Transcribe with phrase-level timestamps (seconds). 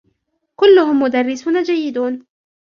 [0.55, 2.25] كلهم مدرّسون جيدون.